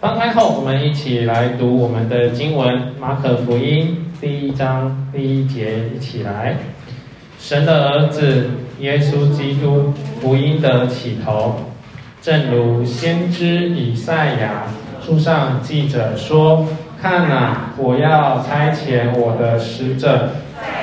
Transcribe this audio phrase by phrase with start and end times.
[0.00, 6.56] 翻开后，我们一起来读我们的经文《马可福音》第一章第一节，一起来。
[7.38, 11.54] 神的儿子耶稣基督福音的起头，
[12.22, 14.62] 正如先知以赛亚
[15.04, 16.66] 书上记着说
[16.98, 20.30] ：“看哪，我要差遣我的使者，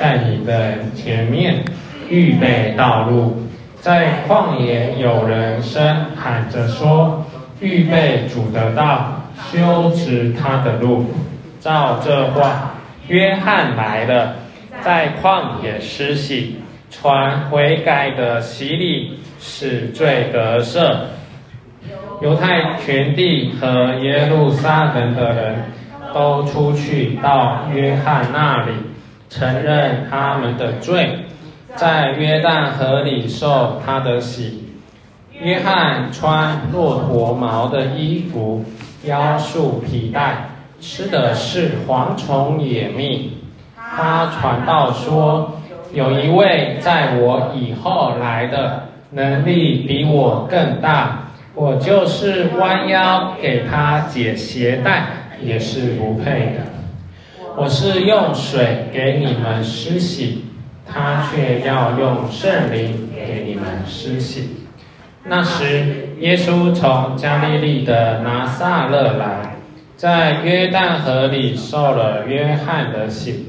[0.00, 1.64] 在你的前面
[2.08, 3.42] 预备道路。”
[3.80, 7.24] 在旷野有人声喊着说
[7.60, 11.06] ：“预备主的道，修直他的路。”
[11.60, 12.74] 照这话，
[13.08, 14.36] 约翰来了，
[14.80, 16.56] 在旷野施洗，
[16.88, 20.94] 传悔改的洗礼，使罪得赦。
[22.22, 25.64] 犹太全地和耶路撒冷的人
[26.14, 28.72] 都出去到约翰那里，
[29.28, 31.24] 承认他们的罪。
[31.74, 34.67] 在约旦河里受他的洗，
[35.40, 38.64] 约翰穿骆驼毛的衣服，
[39.04, 43.38] 腰束皮带，吃的是蝗虫野蜜。
[43.76, 45.60] 他传道说
[45.94, 55.06] ：“有一位在我以后来的，能力比我更大，我就是弯腰给他解鞋带，
[55.40, 56.66] 也是不配的。
[57.56, 60.44] 我是用水给你们施洗。”
[60.90, 64.67] 他却要用圣灵给你们施洗。
[65.30, 69.56] 那时，耶稣从加利利的拿撒勒来，
[69.94, 73.46] 在约旦河里受了约翰的洗。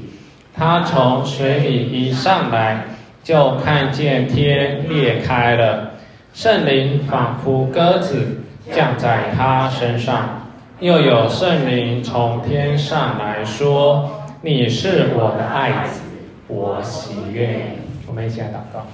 [0.54, 2.84] 他从水里一上来，
[3.24, 5.92] 就看见天裂开了，
[6.34, 16.02] 圣灵仿佛鸽子降在他身上，又有圣灵从天上来说：“你是我的爱子。”
[16.46, 18.84] 我喜悦，我们一起来祷告。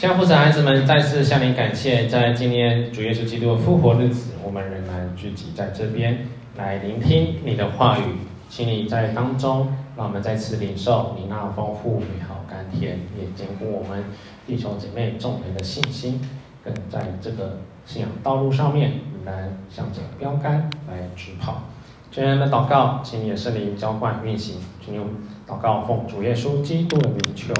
[0.00, 8.04] 亲爱的父子孩子们，再次向您感谢，在今天主耶稣基督的复活日子，我们仍然聚集在这边来聆听你的话语。
[8.48, 14.02] 请你在当中，让我们再次领受你那丰富、美好、甘甜，也坚固我们
[14.46, 16.18] 弟兄姐妹众人的信心，
[16.64, 21.64] 更在这个信仰道路上面，仍然向着标杆来直跑。
[22.10, 25.06] 全然的祷告，请你的圣灵浇灌运行，请用。
[25.46, 27.52] 祷告奉主耶稣基督的名求，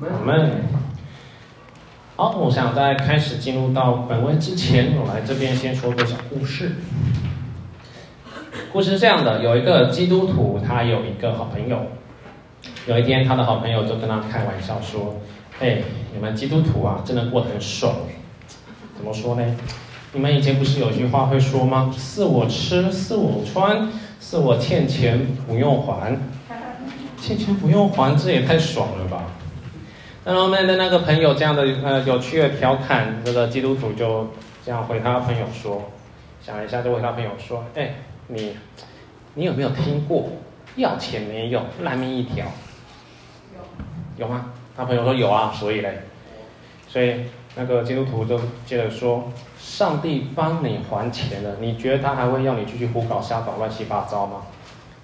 [0.00, 0.52] 阿门。
[2.14, 6.72] 好，我想在开始进入到本文之前，我来这边先说个小故事。
[8.70, 11.78] 故事是这样的：有一个基督徒，他有一个好朋友。
[12.86, 15.16] 有一天，他的好朋友就跟他开玩笑说
[15.60, 15.78] ：“哎，
[16.12, 17.94] 你们基督徒啊，真的过得很爽。
[18.94, 19.56] 怎么说呢？
[20.12, 21.90] 你们以前不是有句话会说吗？
[21.96, 23.88] 是我吃，是我穿，
[24.20, 26.14] 是我欠钱不用还。”
[27.18, 29.24] 欠钱不用还，这也太爽了吧！
[30.24, 34.28] 那后面的那个朋友这样的呃有趣的调侃，这个基督徒就
[34.64, 35.90] 这样回他朋友说，
[36.40, 37.94] 想一下就回他朋友说：“哎，
[38.28, 38.56] 你
[39.34, 40.28] 你有没有听过
[40.76, 42.46] 要钱没有，烂命一条？
[43.56, 46.02] 有有吗？”他朋友说：“有啊。”所以嘞，
[46.86, 47.24] 所以
[47.56, 49.28] 那个基督徒就接着说
[49.58, 54.42] ：“上帝帮你还钱了，你觉得他还会要你继续胡搞瞎搞、乱七八糟吗？”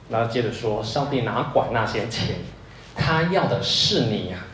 [0.09, 2.37] 然后接着说，上帝哪管那些钱，
[2.95, 4.47] 他要的是你呀、啊。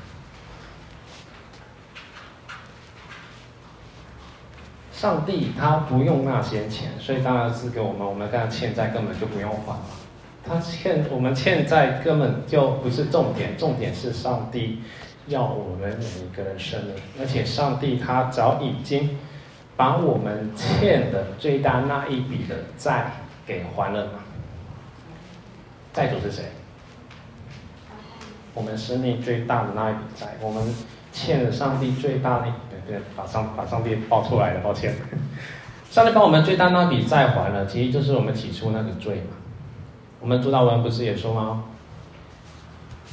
[4.95, 9.81] 上帝他不用那些钱，所以当然是给我们，我们跟他欠债根本就不用还了。
[10.47, 14.81] 他欠我们欠债根本就不是重点，重点是上帝
[15.27, 19.19] 要我们每一个人生命，而且上帝他早已经
[19.77, 23.11] 把我们欠的最大那一笔的债
[23.45, 24.21] 给还了嘛。
[25.93, 26.45] 债主是谁？
[28.55, 30.73] 我们生命最大的那一笔债，我们
[31.13, 32.47] 欠了上帝最大的，
[32.87, 34.95] 对，把上把上帝报出来了，抱歉。
[35.91, 39.37] 上帝帮我们最大那笔债还了，其实就是我们起初那个罪嘛。
[40.21, 41.65] 我们主祷文不是也说吗？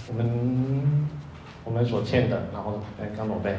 [0.08, 1.08] 我们
[1.64, 3.56] 我们所欠的，然后哎，刚宝贝，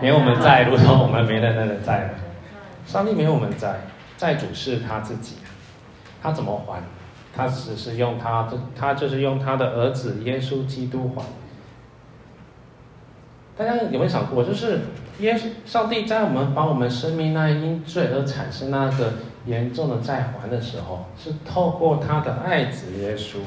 [0.00, 2.10] 没有我们债，如同我们没了那个债了。
[2.86, 3.80] 上帝没有我们债，
[4.16, 5.36] 债主是他自己，
[6.22, 6.80] 他怎么还？
[7.34, 11.22] 他只是用他的，他就是用他的儿子耶稣基督还。
[13.56, 14.80] 大家有没有想过，就是
[15.20, 19.14] 耶稣上帝在我们把我们生命那因罪而产生那个
[19.46, 23.38] 严重的债还的时候，是透过他的爱子耶稣，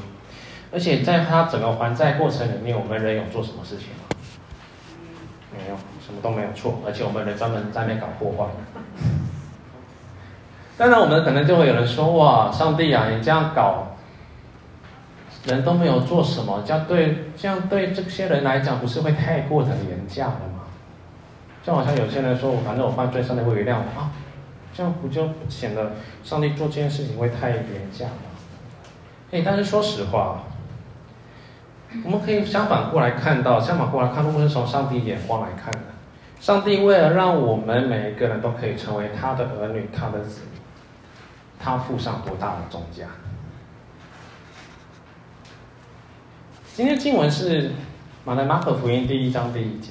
[0.72, 3.94] 而且在他整个还债过程里面，我们人有做什么事情吗？
[5.52, 8.50] 没有，什么都没有错，而且我们人专门在那搞破坏。
[10.76, 13.89] 当然，我们可能就会有人说：“哇，上帝啊，你这样搞，
[15.44, 20.64] 人都没有做什么，这样对，这样对这些人来讲，不是会太过的廉价了吗？”
[21.64, 24.10] 就好像有些人说：“我反正我犯罪，上帝会原谅我啊。”
[24.72, 25.92] 这样不就显得
[26.22, 28.12] 上帝做这件事情会太廉价吗？
[29.32, 30.42] 哎，但是说实话，
[32.04, 35.80] 我们可以相反过来看到，相反过来看，如果是从上帝眼光来看的，
[36.40, 40.60] 上帝为了让我们每一个人都可以成为他的儿女、他的子民，
[41.58, 43.06] 他付上多大的重价？
[46.80, 47.72] 今天经文是
[48.24, 49.90] 马来马可福音第一章第一节。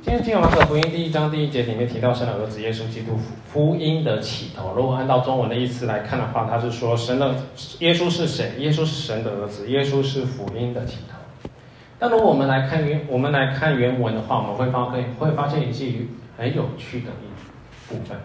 [0.00, 3.14] 今天经文马可福音第一章第一节里面提到神的儿子耶稣基督
[3.52, 4.72] 福音的起头。
[4.74, 7.34] 如果按照中文的意思来看的话，他是说神的
[7.80, 8.54] 耶稣是谁？
[8.56, 11.50] 耶稣是神的儿子，耶稣是福音的起头。
[11.98, 16.08] 但如果我们来看原我们来看原文的话，我们会发现会发现一句
[16.38, 18.16] 很有趣的一部分。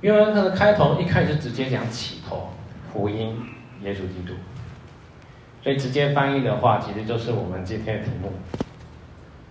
[0.00, 2.50] 原文它的开头一开始直接讲起头，
[2.92, 3.34] 福音
[3.82, 4.32] 耶稣基督。
[5.62, 8.32] 所以直接翻译的话，其实就是我们今天的题目：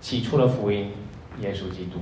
[0.01, 0.91] 起初的福音，
[1.39, 2.00] 耶稣基督。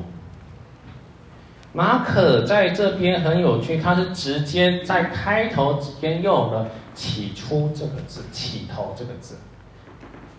[1.73, 9.35] 马可在这边很有趣，他是直接在开头直接用了“起初”这个字，“起头”这个字。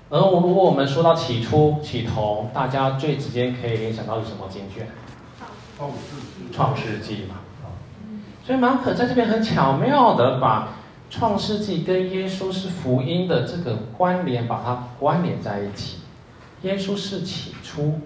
[0.08, 4.88] 而如果我们说到“起初”“起头”，大家最直接可以联想到是什么经卷？
[6.50, 7.34] 创世纪嘛。
[8.46, 10.68] 所以马可在这边很巧妙的把。
[11.10, 16.00] 创世纪跟耶稣是福音的这个关联，把它关联在一起。
[16.62, 18.00] 耶稣是起初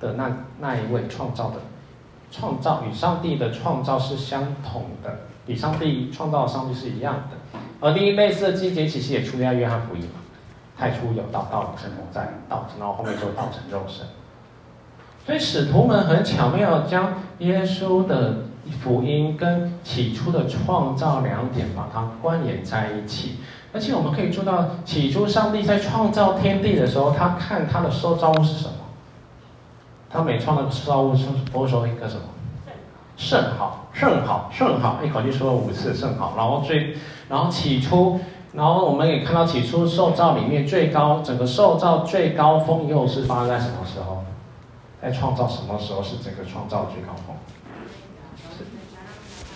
[0.00, 1.56] 的那那一位创造的，
[2.30, 7.58] 创造与上帝的创造是相同的，与上帝创造上帝是一样的。
[7.80, 10.20] 而另一类似的季节，其实也出现在约翰福音嘛。
[10.78, 14.06] 太初有道，道与神同在，道，然后后面说道成肉身。
[15.26, 18.44] 所以使徒们很巧妙将耶稣的。
[18.70, 23.36] 福音跟起初的创造两点把它关联在一起，
[23.72, 28.74] 而且我们可以做到，起初上帝在创造天地的时候，他看他的受造物是什么？
[30.10, 32.22] 他每创的受造物是都说一个什么？
[33.16, 36.34] 甚好，甚好，甚好，一口气说了五次甚好。
[36.36, 36.96] 然后最，
[37.28, 38.18] 然后起初，
[38.52, 44.24] 然后我们也看到起初受造里面最高，整个受造最高峰又是发生在什么时候？
[45.00, 47.36] 在创造什么时候是整个创造最高峰？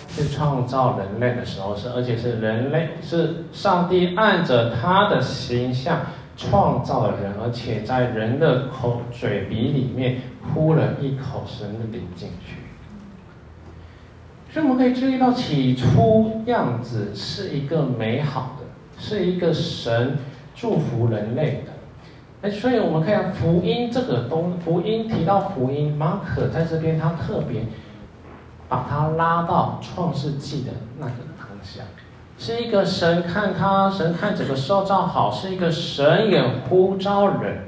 [0.09, 6.01] 是创造人类的时候，是而且是人类，是上帝按着他的形象
[6.35, 10.17] 创造了人，而且在人的口嘴鼻里面
[10.53, 12.55] 呼了一口神的灵进去。
[14.51, 18.65] 所以我们可以注意到，起初样子是一个美好的，
[18.97, 20.17] 是一个神
[20.55, 21.71] 祝福人类的。
[22.41, 27.61] 哎，所以我们看福音这个东，福音提到福音，马可在这边他特别。
[28.69, 31.81] 把他拉到创世纪的那个当下，
[32.37, 37.63] 是一个神看他，神看整个受造好，是一个神也呼召人。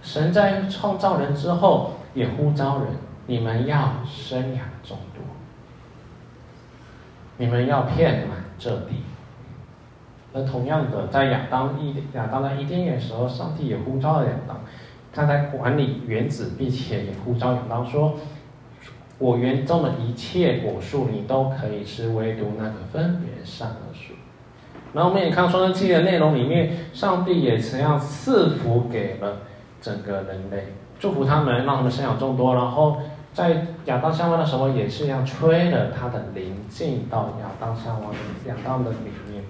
[0.00, 2.86] 神在创造人之后也呼召人，
[3.26, 5.24] 你们要生养众多，
[7.38, 9.02] 你们要遍满这地。
[10.32, 14.60] 而同样的，在亚当一亚当在伊甸园时候，上帝也呼召了亚当，
[15.12, 18.14] 他在管理园子，并且也呼召亚当说。
[19.18, 24.14] 我园中的一切果树，你都可以吃，唯独那个分别善恶树。
[24.92, 29.38] 然后我们也看《创世记》的内容里面，上帝也曾样赐福给了
[29.82, 32.54] 整个人类，祝福他们，让他们生养众多。
[32.54, 32.98] 然后
[33.34, 38.96] 在亚当夏娃的时候，也是一样吹了他的灵进到亚当夏娃的亚当的里
[39.30, 39.42] 面。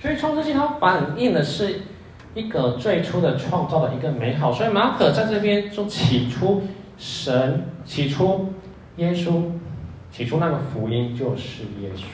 [0.00, 1.82] 所以《创世记》它反映的是
[2.34, 4.50] 一个最初的创造的一个美好。
[4.50, 6.62] 所以马可在这边说：“起初
[6.96, 8.54] 神，起初。”
[8.96, 9.44] 耶稣
[10.10, 12.04] 起初那个福音就是耶稣，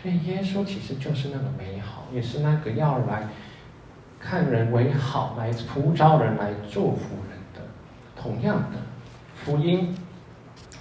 [0.00, 3.28] 所以耶稣其实就是那个美好，也是那个要来
[4.18, 7.60] 看人为好，来呼召人来祝福人的。
[8.20, 8.78] 同样的
[9.36, 9.94] 福音，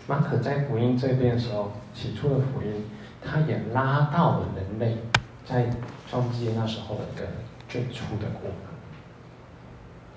[0.08, 2.86] 马可在福音这边的时候，起初的福音，
[3.24, 4.98] 他也拉到了人类
[5.46, 5.70] 在
[6.10, 7.28] 创世纪那时候的一个
[7.70, 8.72] 最初的过程。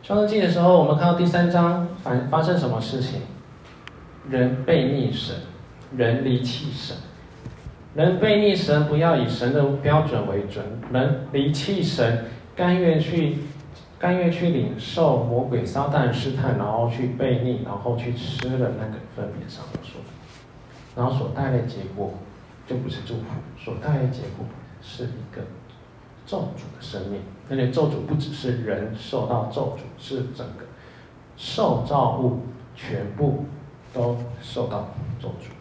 [0.03, 3.21] 创世纪的时候，我们看到第三章反发生什么事情？
[4.31, 5.37] 人背逆神，
[5.97, 6.97] 人离弃神，
[7.95, 10.65] 人背逆神，不要以神的标准为准。
[10.91, 12.25] 人离弃神，
[12.57, 13.39] 甘愿去，
[13.99, 19.99] 甘愿去领受魔鬼撒旦试探，然后去背逆，然后去吃了那个分别上的树，
[20.97, 22.15] 然后所带来的结果
[22.67, 23.25] 就不是祝福，
[23.59, 24.47] 所带来的结果
[24.81, 25.43] 是一个
[26.25, 27.21] 咒诅的生命。
[27.51, 30.65] 而且咒诅不只是人受到咒诅，是整个
[31.37, 32.41] 受造物
[32.75, 33.45] 全部。
[33.95, 34.89] 都受到
[35.23, 35.53] 咒诅，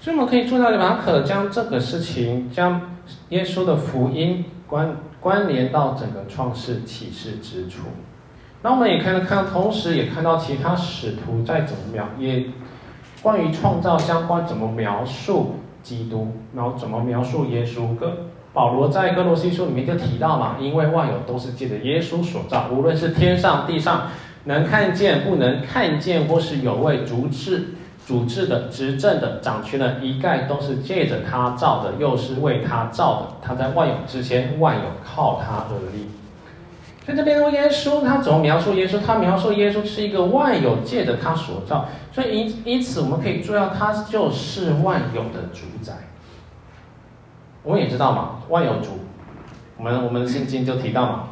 [0.00, 2.80] 所以我们可以做到马可将这个事情，将
[3.28, 7.82] 耶稣的福音关关联到整个创世启示之初，
[8.62, 12.46] 那我们也看到看，同时也看到其他使徒在怎么描，也
[13.22, 17.94] 关于创造相关怎么描述基督，然后怎么描述耶稣。
[17.94, 18.16] 哥
[18.52, 24.08] 保罗在哥罗西书里面就提到嘛，因为万有都是借着耶稣所造，无论是天上地上，
[24.44, 27.74] 能看见不能看见，或是有位主治、
[28.06, 33.26] 主治的、执政的、掌权的，一概都是借着他造的，又是为他造的。
[33.40, 36.08] 他在万有之前，万有靠他而立。
[37.04, 39.00] 所以这边说耶稣，他怎么描述耶稣？
[39.00, 45.94] 他描述耶稣是一个万有借着他所造，所以因因此我们可以注意到，他就是万有的主宰。
[47.64, 49.00] 我们也知道嘛，万有主，
[49.76, 51.28] 我们我们圣经就提到嘛，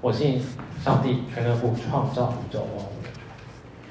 [0.00, 0.42] 我信
[0.84, 2.88] 上帝全能父创造宇宙万物。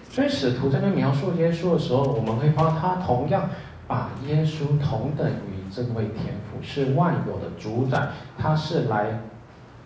[0.10, 3.50] 所以使徒在那描述耶稣的时候，我们会发现他同样
[3.88, 9.20] 把耶稣同等于这位天父，是万有的主宰，他是来。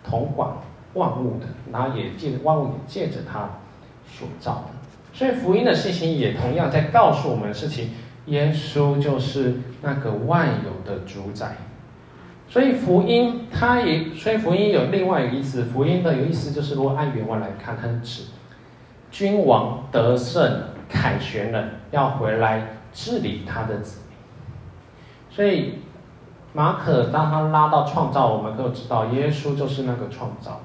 [0.08, 0.48] 统管
[0.94, 3.50] 万物的，然后也借万物也借着他
[4.08, 4.70] 所造的，
[5.12, 7.90] 所以福音的信息也同样在告诉我们事情：
[8.26, 11.56] 耶稣就是那个万有的主宰。
[12.48, 18.22] 所以福音它也，所以福音有另外一个意思，福音的有意思就是，如果按原文来看，它是指
[19.10, 24.16] 君王得胜凯旋了，要回来治理他的子民。
[25.30, 25.80] 所以。
[26.52, 30.62] 马可当他拉到创造，我们都知道，耶稣就是那个创造，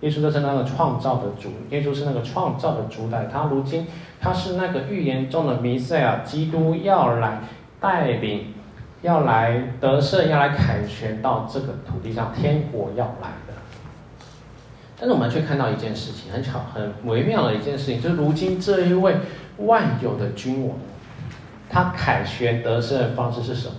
[0.00, 3.28] 耶稣就是那个创造的主，耶稣是那个创造的主宰。
[3.32, 3.86] 他如今
[4.20, 7.38] 他是那个预言中的弥赛亚，基督要来
[7.78, 8.52] 带领，
[9.02, 13.54] 要来得胜，要来凯旋到这个土地上，天国要来的。
[14.98, 19.16] 但是我们却看到一件事情，很巧，很微妙的一件事情，就是如今这一位
[19.58, 20.76] 万有的君王，
[21.70, 23.74] 他凯旋得胜的方式是什么？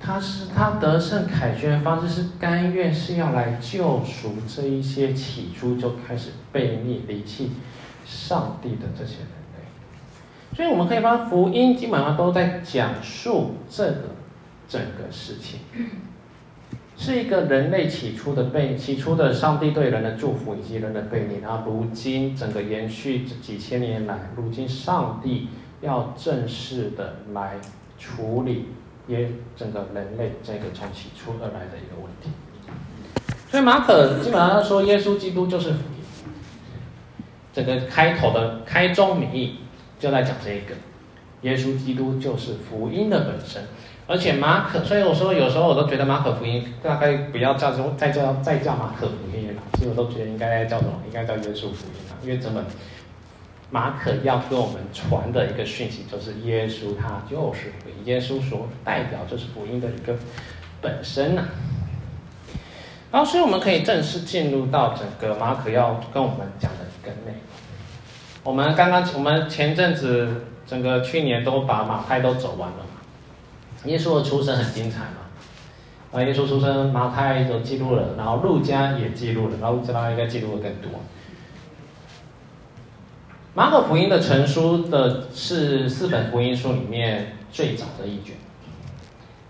[0.00, 7.52] 他是他得胜凯旋的方式是甘愿是要来救赎这一些起初就开始背逆离弃
[8.06, 9.28] 上帝的这些人，
[10.58, 14.16] 所以我们可以发现福音基本上都在讲述这个
[14.68, 15.60] 整个事情，
[16.96, 25.46] 是一个人类起初的背，起初的上帝对人的祝福以及人的背逆，然后如今整个延续这几千年来，如今上帝
[25.80, 27.52] 要正式的来
[27.96, 28.70] 处理。
[29.06, 32.28] 也整个人类这个从起初而来的一个问题，
[33.50, 36.04] 所以马可基本上说耶稣基督就是福音，
[37.50, 39.60] 整个开头的开宗明义
[39.98, 40.74] 就在讲这一个，
[41.42, 43.62] 耶稣基督就是福音的本身，
[44.06, 50.92] 而且马可，所以我说有时候我都觉得马可福音大概不要叫做再叫再叫马可福音了，其实我都觉得应该叫什么？
[51.06, 52.64] 应该叫耶稣福音了，因为整本。
[53.70, 60.16] 马可要跟我们传的一个讯息，就是耶稣他就是福音，耶稣所代表就是福音的一个
[60.80, 61.44] 本身呐、
[63.12, 67.47] 然后，所以我们可以正式进入到整个马可要跟我们讲的一个内容。
[68.48, 70.26] 我们刚刚我们前阵子
[70.66, 72.76] 整个去年都把马太都走完了。
[73.84, 75.18] 耶稣的出生很精彩嘛，
[76.12, 80.98] 啊，耶稣出生马太都记录了，然后路加也记录了，然后路加应该记录的更多。
[83.52, 88.34] 马可福音的成书的是四本福音书里面最早的一卷，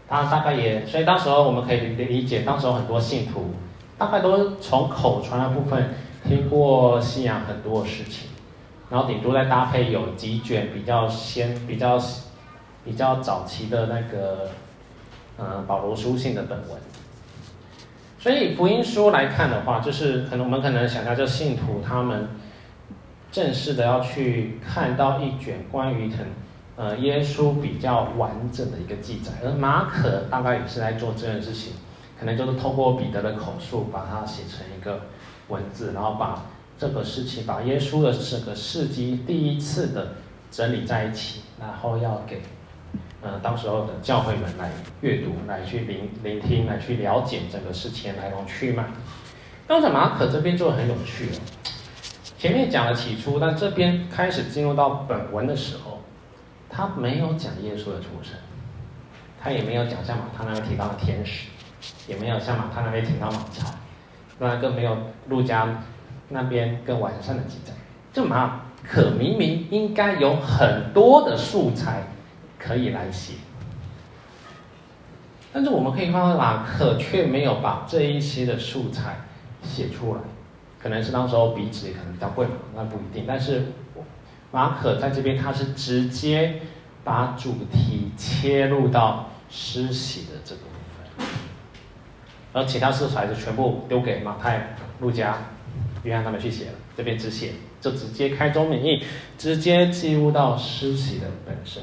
[0.09, 3.55] 它大概也，所以当时候我们可以理解，当时候很多信徒
[3.97, 5.95] 大概都从口传的部分
[6.26, 8.31] 听过信仰很多事情，
[8.90, 11.99] 然后顶多再搭配有几卷比较先、比较
[12.85, 14.50] 比较早期的那个，
[15.38, 16.78] 嗯，保罗书信的本文。
[18.18, 22.28] 所以福音书来看的话，就是可能我们可能想象，就信徒他们。
[23.30, 26.28] 正式的要去看到一卷关于很
[26.76, 31.75] 呃耶稣比较完整的一个记载，而马可大概也是在做这件事情，
[32.18, 35.02] 可能就是透过彼得的口述把它写成一个
[35.49, 36.42] 文字，然后把
[36.78, 40.14] 这个事情，把耶稣的整个事迹第一次的
[40.50, 42.40] 整理在一起，然后要给
[43.20, 44.70] 呃到时候的教会们来
[45.00, 48.85] 阅读，来去聆聆听，来去了解整个事情来龙去脉。
[49.66, 51.37] 但是马可这边就很有趣了。
[52.38, 56.00] 前面讲了起初，但这边开始进入到本文的时候，
[56.70, 58.35] 他没有讲耶稣的出生，
[59.42, 61.49] 他也没有讲像马太那边提到的天使，
[62.06, 63.75] 也没有像马太那边提到马槽，
[64.38, 65.66] 那更没有路加
[66.28, 67.73] 那边更完善的记载。
[68.12, 72.04] 这马可明明应该有很多的素材
[72.58, 73.35] 可以来写，
[75.52, 79.16] 但是我们可以看到马可却没有把这一些的素材
[79.62, 80.20] 写出来。
[80.80, 83.25] 可能是当时候笔纸可能比较贵嘛，那不一定。
[83.26, 83.73] 但是
[84.52, 86.61] 马可在这边他是直接
[87.02, 90.68] 把主题切入到施洗的这个部
[91.18, 91.26] 分，
[92.52, 95.37] 而其他素材就全部丢给马太、路加、
[96.09, 99.03] 约翰他们去写了，这边只写就直接开宗明义，
[99.37, 101.83] 直接记录到施洗的本身。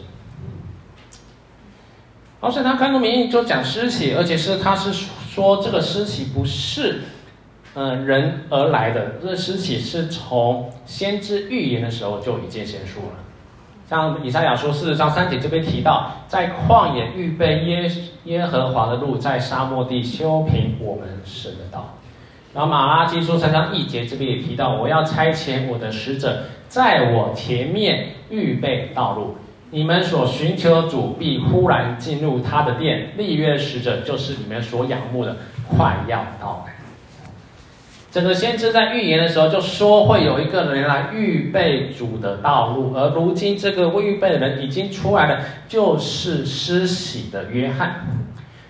[2.42, 7.02] 而且他开宗明义就讲施洗，而且是他是说这个施洗不是，
[7.74, 13.20] 呃，人而来的，这个施洗是从先知预言的时候就已经先说了。
[13.88, 17.92] 像以赛亚书四十章三节这边提到，在旷野预备耶
[18.24, 21.96] 耶和华的路，在沙漠地修平我们神的道。
[22.56, 29.36] 然后马拉基书三章一节这边也提到，我要差遣我的使者在我前面预备道路。
[29.72, 35.36] 你们所寻求的主必忽然进入他的殿，立约使者就是你们所仰慕的，
[35.68, 36.74] 快要到来。
[38.10, 48.08] 整个先知在预言的时候就说会有一个人来预备主的道路，而如今这个未预备的人已经出来了，就是施洗的约翰。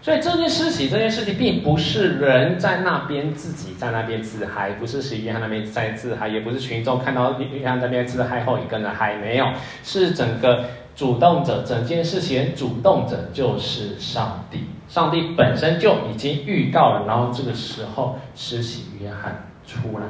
[0.05, 9.47] 所以这件事情这件事情，并不是人在那边自己在那边自嗨，不是使约翰那边在自嗨，也不是群众看到约翰那边自嗨后，一个人还没有，
[9.83, 10.65] 是整个。
[10.95, 20.05] 主动者，整件事情主动者就是上帝，上帝本身就已经预告了，然后这个时候施洗约翰出来。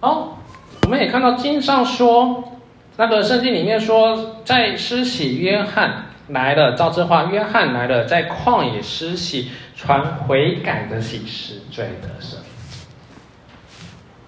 [0.00, 0.38] 哦，
[0.84, 2.44] 我们也看到经上说，
[2.96, 12.36] 那个圣经里面说，在施洗约翰来了，照这话，约翰来了，在旷野施洗，传悔改的喜，事罪得赦。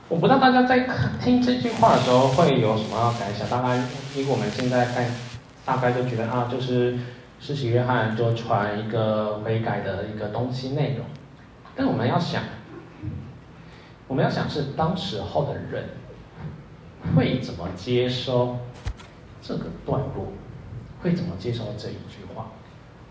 [0.09, 0.89] 我不知道大家在
[1.21, 3.49] 听这句话的时候会有什么感想？
[3.49, 5.05] 当然，以我们现在看，
[5.65, 6.99] 大概就觉得啊，就是
[7.39, 11.07] 施洗约翰就传一个悔改的一个东西内容。
[11.77, 12.43] 但我们要想，
[14.09, 15.91] 我们要想是当时候的人
[17.15, 18.59] 会怎么接收
[19.41, 20.33] 这个段落，
[21.03, 22.47] 会怎么接收这一句话？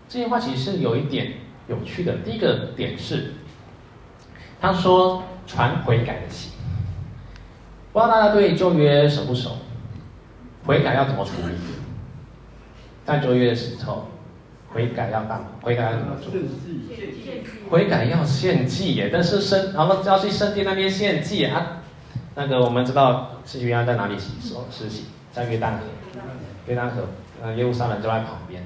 [0.08, 1.34] 这句话其实是有一点
[1.68, 2.16] 有趣的。
[2.24, 3.34] 第一个点是，
[4.60, 6.50] 他说传悔改的喜。
[7.92, 9.56] 不知道大家对旧约熟不熟？
[10.64, 11.54] 悔改要怎么处理？
[13.04, 14.08] 在旧约的时候，
[14.68, 15.48] 悔改要干嘛？
[15.62, 16.32] 悔改要怎么做？
[17.70, 19.10] 悔改要献祭耶！
[19.12, 21.78] 但是圣，然后要去圣殿那边献祭啊。
[22.36, 24.34] 那个我们知道，施洗约翰在哪里洗？
[24.40, 25.78] 说施洗在约旦河，
[26.68, 27.08] 约旦河，
[27.42, 28.62] 呃，耶路撒冷就在旁边。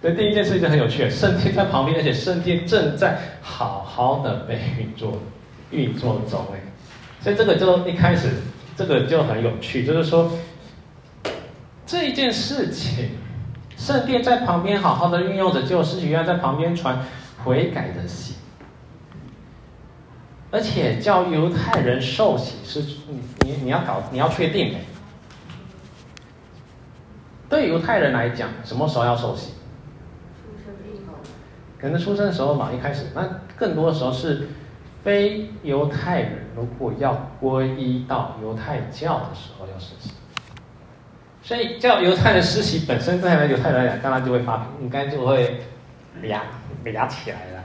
[0.00, 5.20] 所以第一件事情很有趣，圣殿在旁边，而且圣殿正在好好的被运作，
[5.70, 6.60] 运作中哎。
[7.20, 8.28] 所以这个就一开始，
[8.76, 10.30] 这个就很有趣，就是说，
[11.84, 13.10] 这一件事情，
[13.76, 17.04] 圣殿在旁边好好的运用着，就施洗约翰在旁边传
[17.42, 18.34] 悔改的喜，
[20.52, 24.80] 而且叫犹太人受洗是，你你你要搞你要确定哎，
[27.48, 29.52] 对犹太人来讲，什么时候要受洗？
[31.80, 33.22] 可能出生的时候嘛，一开始，那
[33.56, 34.48] 更多的时候是。
[35.04, 40.10] 非犹太人如果要皈依到犹太教的时候要受洗，
[41.44, 45.60] 所以叫犹太人施洗本身对犹太人来讲，当然就会发脾，应该就会
[46.22, 46.42] 俩
[46.82, 47.62] 俩起来了。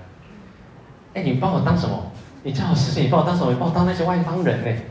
[1.15, 2.12] 哎，你把我当什么？
[2.44, 3.52] 你叫我施洗，你把我当什么？
[3.52, 4.82] 你把我当那些外邦人呢？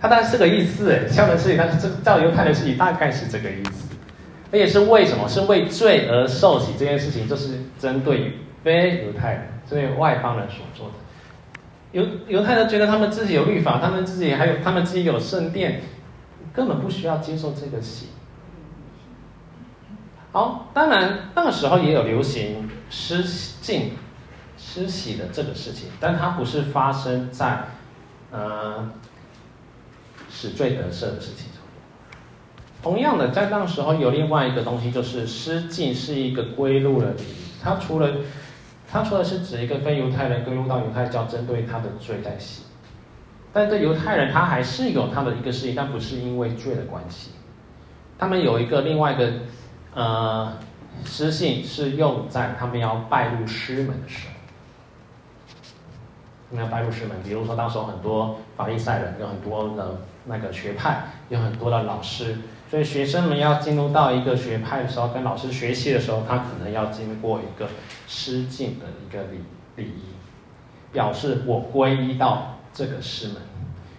[0.00, 3.83] 他当然是个意思哎，叫人施洗，但是这叫犹太人施洗大概是这个意思。
[4.54, 5.28] 而且是为什么？
[5.28, 10.94] 是为罪而受洗这件事情，就是针对非犹太人，所以外邦人所做的。
[11.90, 15.82] 犹犹太人觉得他们自己有律法，他们自己还有他们自己有圣殿，
[16.52, 18.10] 根本不需要接受这个洗。
[20.30, 23.24] 好，当然那个时候也有流行施
[23.60, 23.94] 浸、
[24.56, 27.64] 施洗的这个事情，但它不是发生在
[28.30, 28.88] 呃
[30.30, 31.48] 使罪得赦的事情。
[32.84, 38.10] 同样的，在那时候有另外一个东西，就是施浸是一个归路的礼仪，它除了
[38.86, 42.64] 他说的是指一个非犹太人归入到犹太教，针对他的罪在洗。
[43.54, 47.30] 但这犹太人他还是有他的一个事情，但不是因为罪的关系。
[48.18, 49.32] 他们有一个另外一个
[49.94, 50.52] 呃
[51.06, 54.34] 施洗是用在他们要拜入师门的时候。
[56.50, 62.36] 他们要拜入师门，比如说当时候很多法利赛人，有很多的那个学派，有很多的老师。
[62.74, 67.68] 所以学生们要进入到一个学派的时候，跟老师学习的时候，他可能要经过一个
[68.08, 69.38] 施浸的一个礼
[69.76, 70.02] 礼仪，
[70.92, 73.36] 表示我皈依到这个师门。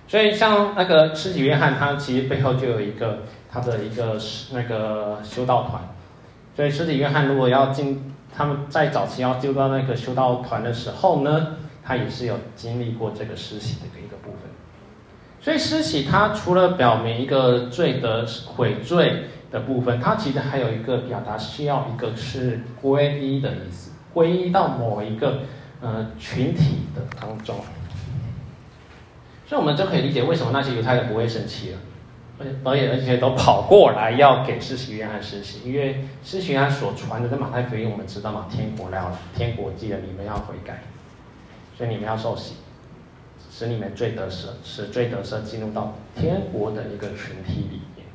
[0.09, 4.19] 所以像那个施洗约翰，他其实背后就有一个他的一个
[4.51, 5.81] 那个修道团。
[6.53, 14.44] 所以施洗约翰如果要进，他们在早期要进入到那个修道团的时候呢，他也是有经历过这个施洗的一个部分。
[15.45, 25.41] 所以施洗，它除了表明一个罪的悔罪的部分，它其实还有一个表达需要一个是皈依的意思，归依到某一个
[25.81, 27.57] 呃群体的当中。
[29.45, 31.77] 所以，我们就可以理解为什么那些犹太人不会生气了，
[32.63, 40.81] 而且而且都跑过来要给施洗约翰施洗，因为施洗约翰所传的在马太福音，我们知道嘛，天国来了，天国既然你们要悔改，
[41.77, 42.55] 所以你们要受洗，
[43.57, 48.05] 使你们罪得赦，使罪得赦进入到天国的一个群体里面。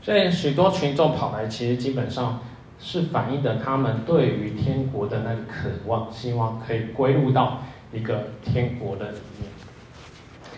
[0.00, 2.38] 所以，许多群众跑来，其实基本上
[2.78, 9.50] 是反映的他们对于天国的那个渴望，希望可以归入到一个天国的里面。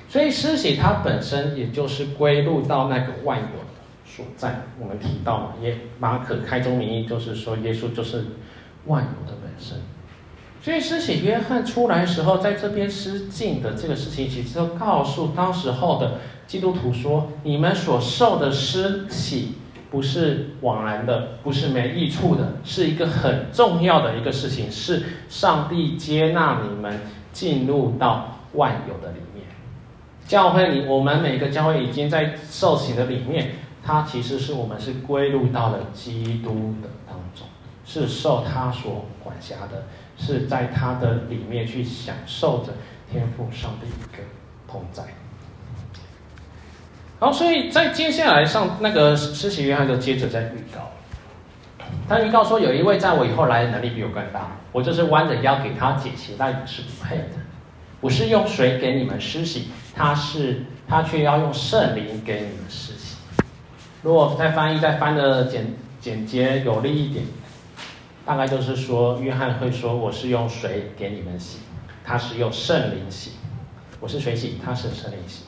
[0.06, 3.46] 所以施洗它本身也就是归入到那个万有
[4.04, 4.60] 所在。
[4.78, 8.26] 我们提到嘛，耶马可开宗明义就是说，耶稣就是
[8.84, 9.78] 万有的本身。
[10.62, 19.54] 所以施洗约翰出来时候，在这边施浸的这个事情，其实就告诉当时候的基督徒说：你们所受的施洗
[19.90, 27.00] 不是枉然的，不是没益处的，是一个很重要的一个事情，是上帝接纳你们
[27.32, 29.46] 进入到万有的里面。
[30.26, 37.46] 教会里，我们每个教会已经在受洗的里面，它其实是我们是归入到了基督的当中，
[37.84, 39.86] 是受他所管辖的，
[40.20, 42.74] 是在他的里面去享受着
[43.10, 44.22] 天赋上的一个
[44.68, 45.02] 同在。
[47.18, 50.90] 好，所以在接下来上那个施洗约翰就接着在预告，
[52.08, 57.24] 他预告说有一位在我以后来的能力比我更大，我就是弯着腰给他解鞋带也是不配的。
[58.00, 63.16] 不是用水给你们施洗，他是他却要用圣灵给你们施洗。
[64.02, 67.26] 如果再翻译再翻的简简洁有力一点，
[68.24, 71.58] 大概就是说，约翰会说：“我是用水给你们洗，
[72.04, 73.32] 他是用圣灵洗。
[74.00, 75.44] 我是水洗，他是圣灵洗。”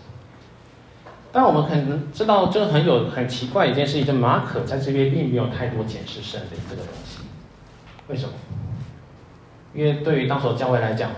[1.32, 7.18] 但我们可能知道，这很有很奇怪一件事情，就马可在这边并没有太多解释圣灵这个东西。
[8.08, 8.32] 为什么？
[9.74, 11.11] 因为对于当时教会来讲。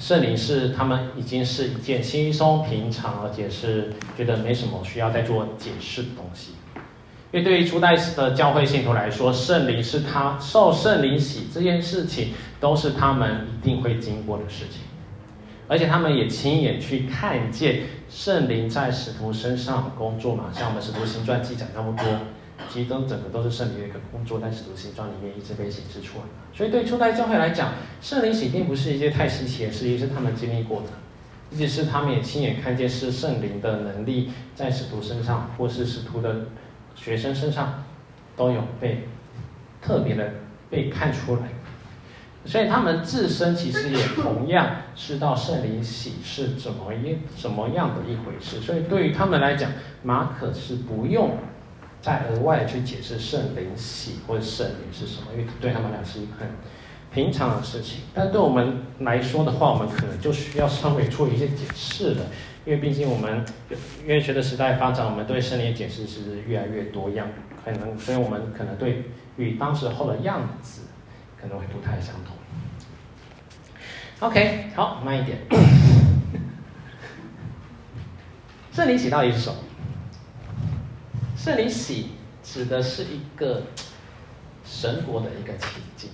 [0.00, 6.52] 圣灵是他们已经是一件稀松平常，而且是觉得没什么需要再做解释的东西。
[7.30, 14.80] 因为对于初代的教会信徒来说，圣灵是他受圣灵洗这件事情，都是他们一定会经过的事情，
[15.66, 22.06] 而且他们也亲眼去看见圣灵在使徒身上工作嘛，像我们使徒行传记载那么多。
[22.68, 26.24] 其中整个都是圣灵的一个工作，在使徒行传里面一直被显示出来。
[26.52, 30.88] 所以对初代教会来讲，圣灵洗并不是一件太稀奇的事，也是他们经历过的，
[31.52, 36.46] 而且是他们也亲眼看见是圣灵的能力在使徒身上，或是使徒的
[36.98, 37.84] 学生身上
[38.36, 39.08] 都有被
[39.80, 40.30] 特别的
[40.68, 41.42] 被看出来。
[42.44, 48.60] 所以他们自身其实也同样知道圣灵喜是怎么一怎么样的一回事。
[48.60, 49.70] 所以对于他们来讲，
[50.02, 51.38] 马可是不用。
[52.00, 56.46] 再额外去解释圣灵喜或者圣灵是什么，因为对他们俩是一个很
[57.12, 58.00] 平常的事情。
[58.14, 62.26] 但对我们来说的话，我们可能就需要稍微做一些解释了，
[62.64, 63.44] 因为毕竟我们
[64.02, 67.28] 因为随着时代发展，我们对圣灵的解释是越来越多样，
[67.64, 69.04] 可能所以我们可能对
[69.36, 70.82] 与当时候的样子
[71.40, 72.36] 可能会不太相同。
[74.20, 75.38] OK，好，慢一点。
[78.72, 79.56] 圣灵洗到底是什么？
[81.36, 82.10] 圣灵洗
[82.42, 83.62] 指的是一个
[84.64, 86.10] 神国的一个情境，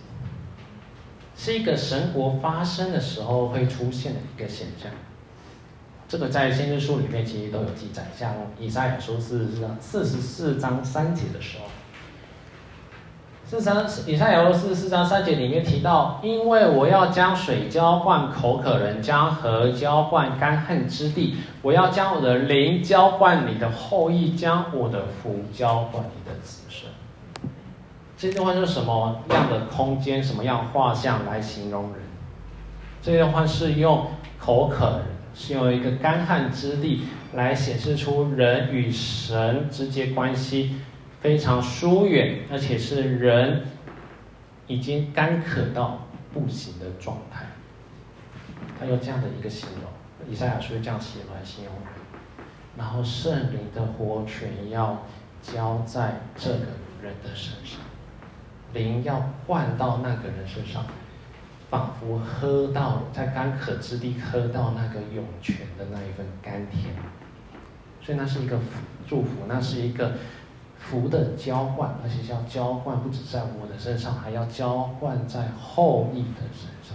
[1.44, 4.90] 是一个神国发生的时候会出现的一个现象。
[6.08, 11.64] 这个在先知书里面其实都有记载，像以赛亚书四十章四十四章三节的时候。
[13.46, 26.63] 四三以赛亚书四十四章三节里面提到，因为我要将水浇灌口渴人，将河浇灌干旱之地，我要将我的灵浇灌你的后裔，将我的福浇灌你的子。
[28.24, 32.00] 这句话是什么样的空间、什么样画像来形容人？
[33.02, 34.06] 这句话是用
[34.38, 35.02] 口渴，
[35.34, 40.76] 是用一个干旱之地来显示出人与神之间关系。
[41.20, 43.64] 非常疏远，而且是人
[44.68, 47.44] 已经干渴到不行的状态。
[48.80, 51.74] 他有这样的一个形容，以赛亚书这样写来形容。
[52.78, 55.02] 然后圣灵的活泉要
[55.42, 56.66] 浇在这个
[57.02, 57.80] 人的身上，
[58.74, 60.84] 灵要灌到那个人身上，
[61.70, 66.94] 仿佛喝到在干渴之地喝到那个涌泉的那一份甘甜。
[68.02, 68.58] 所以那是一个
[69.06, 70.12] 祝福，那是一个。
[70.76, 76.94] 福的交换，而且是要交换，不止在我的身上，还要交换在后裔的身上。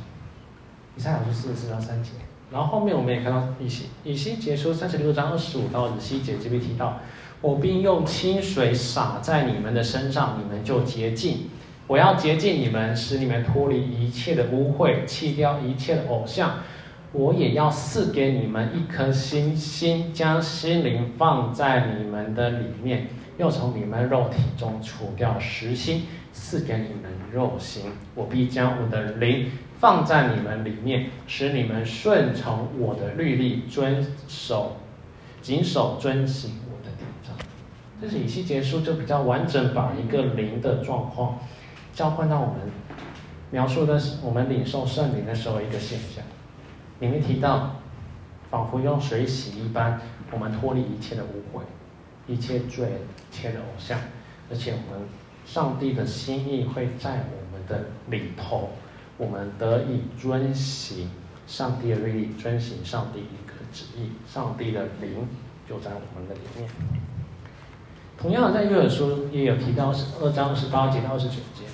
[0.95, 2.11] 以赛亚书四十四章三节，
[2.51, 6.99] 然后后面我们也看到以西以西结书三十六章二十五到二十七节这边提到，
[7.41, 11.49] 我并用清水洒在你们的身上，你们就洁净；
[11.89, 16.59] 我要洁净你们，使你们脱离一切的污秽，弃掉一切的偶像。
[17.11, 23.07] 我也要赐给你们一颗新心，将心灵放在你们的里面，
[23.39, 27.85] 又从你们肉体中除掉实心，赐给你们肉心。
[28.13, 29.49] 我必将我的灵
[29.79, 34.77] 放在你们里面，使你们顺从我的律例，遵守、
[35.41, 37.35] 谨守、遵行我的典章。
[37.99, 41.39] 这是以西结书就比较完整，把一个灵的状况
[41.99, 42.55] 交换到我们
[43.51, 46.23] 描述的是我们领受圣灵的时候一个现象。
[47.01, 47.75] 里面提到，
[48.49, 49.99] 仿佛用水洗一般，
[50.31, 51.61] 我们脱离一切的污秽，
[52.25, 53.99] 一切罪，一切的偶像，
[54.49, 55.05] 而且我们
[55.45, 58.69] 上帝的心意会在我们的里头，
[59.17, 61.11] 我们得以遵行
[61.47, 65.27] 上帝的律例，遵行上帝一个旨意，上帝的灵
[65.67, 66.69] 就在我们的里面。
[68.17, 71.65] 同样，在约珥书也有提到，是二章十八节到二十九节，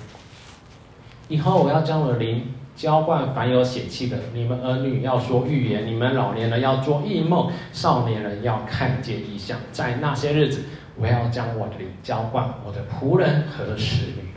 [1.28, 2.52] 以后我要将我的灵。
[2.76, 9.58] 浇灌凡有血气的，你们儿女要说预言，你们老年人要做异梦，少年人要看见异象。
[9.72, 14.28] 在那些日子，我要将我的灵浇灌我的仆人和使女。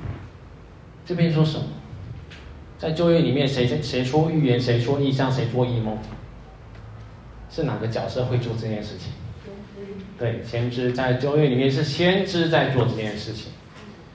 [1.06, 1.66] 这边说什么？
[2.78, 5.98] 在旧约里面谁，谁说预言，谁说异象，谁做异梦？
[7.50, 9.12] 是哪个角色会做这件事情？
[10.18, 13.52] 对，先知在旧约里面是先知在做这件事情。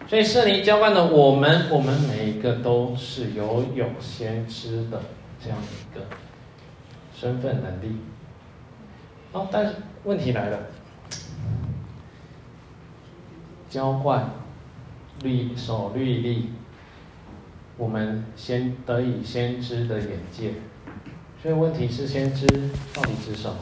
[0.06, 5.02] 所以圣灵浇灌的我们，我们每一个都是有有先知的
[5.42, 6.06] 这样的一个
[7.14, 7.96] 身份能力。
[9.32, 10.58] 哦，但是问题来了，
[13.68, 14.30] 浇灌
[15.22, 16.50] 律守律例，
[17.76, 20.52] 我们先得以先知的眼界。
[21.42, 22.46] 所以问题是，先知
[22.94, 23.56] 到底指什么？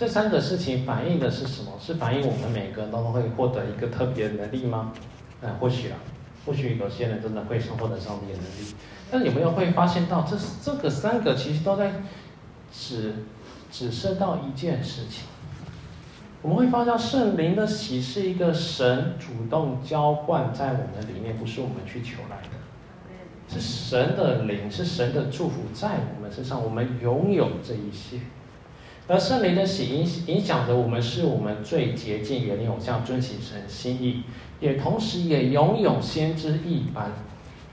[0.00, 1.72] 这三个事情反映的是什么？
[1.78, 4.94] 是反映我们每个人都会获得一个特别的能力吗？
[5.42, 5.98] 嗯，或许啊，
[6.46, 8.74] 或许有些人真的会获得上帝的能力。
[9.10, 11.92] 但有没有会发现到，这这个三个其实都在
[12.72, 13.12] 指
[13.70, 15.26] 指涉到一件事情。
[16.40, 28.18] 我们会发现圣灵的喜是一个神主动浇灌在我们里面，不是我们去求来的，是神的灵，是神的祝福在我们身上，我们拥有这一些。
[29.10, 34.22] 而圣灵的喜影影响着我们，是我们最洁净、远离偶像、遵行神心意，
[34.60, 37.10] 也同时也拥有先知一般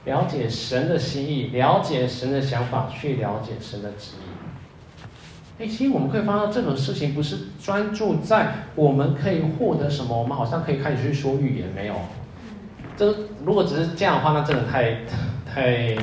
[0.06, 5.62] 了解神的心意、了解神的想法，去了解神的旨意。
[5.62, 11.94] 哎，其实我们可以发现，这种事情不是专注在我们可以获得什么，我们好像可以开始去说预言，没有。
[12.98, 15.02] 这如果只是这样的话，那真的太
[15.46, 15.96] 太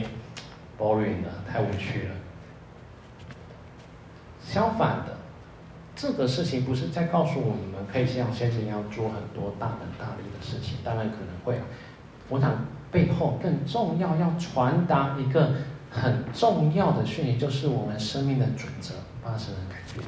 [0.78, 2.14] boring 了，太无趣了。
[4.40, 5.13] 相反的。
[5.96, 11.64] 这个事情不是在告诉我们可以像先生一样做很多大能大力的事情，当然可能会啊。
[12.28, 15.52] 我想背后更重要要传达一个
[15.90, 20.04] 很重要的讯息，就是我们生命的准则发生了改变。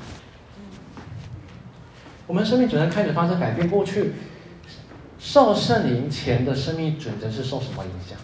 [2.26, 4.14] 我们生命准则开始发生改变，过去
[5.18, 8.18] 受圣灵前的生命准则是受什么影响？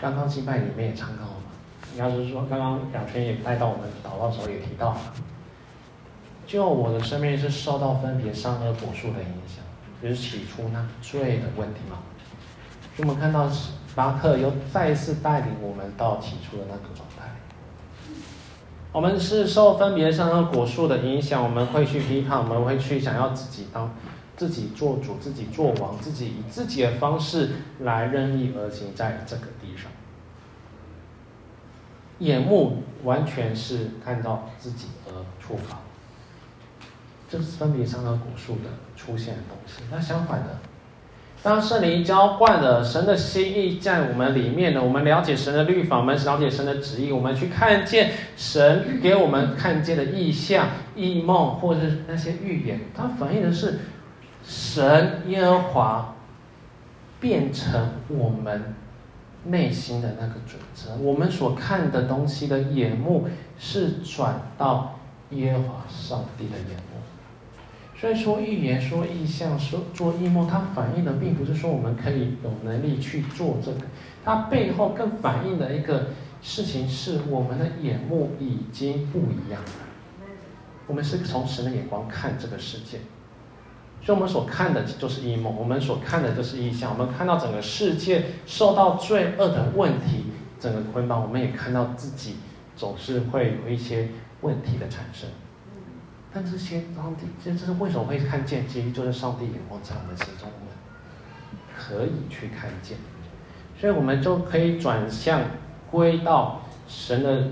[0.00, 1.50] 刚刚敬拜里面也唱到了嘛，
[1.92, 5.00] 你要是说刚刚两圈也带到我们祷告的时候也提到了。
[6.46, 9.64] 就我的生命是受到分别善恶果树的影响，
[10.00, 11.98] 就是起初那罪的问题嘛。
[12.98, 13.50] 我们看到
[13.94, 17.24] 巴克又再一次带领我们到起初的那个状态。
[18.92, 23.94] 我们是受分别善恶果树的影响，我们会去批判，我们会去想要自己当
[24.36, 29.90] 自己做主、自己做王、自己以自己的方式来任意而行在这个地上。
[32.20, 35.78] 眼目完全是看到自己而出发。
[37.28, 39.82] 这是分别善恶果树的出现的东西。
[39.90, 40.58] 那相反的，
[41.42, 53.80] 当圣灵浇灌了神的心意在我们里面呢，我们了解神的律法，我们了解神的旨意，我们去看见神给我们看见的异象、异梦，或者是那些预言，它反映的是
[54.44, 56.14] 神耶和华
[57.20, 58.74] 变成我们
[59.44, 60.94] 内心的那个准则。
[60.96, 64.98] 我们所看的东西的眼目是转到
[65.30, 66.95] 耶和华上帝的眼目。
[67.98, 73.80] 所以说预言、说异象、说做异梦，它反映的并不是说我们可以有能力去做这个，
[74.22, 76.08] 它背后更反映的一个
[76.42, 79.70] 事情是我们的眼目已经不一样了。
[80.86, 82.98] 我们是从神的眼光看这个世界，
[84.02, 86.92] 所以我们所看的就是异梦，我们所看的就是异象。
[86.92, 90.26] 我们看到整个世界受到罪恶的问题，
[90.60, 92.36] 整个捆绑，我们也看到自己
[92.76, 94.10] 总是会有一些
[94.42, 95.30] 问题的产生。
[96.32, 98.68] 但这些上帝，这这是为什么会看见？
[98.68, 100.74] 其实就是上帝眼光在我们心中，我们
[101.78, 102.98] 可以去看见。
[103.78, 105.42] 所以我们就可以转向
[105.90, 107.48] 归到神的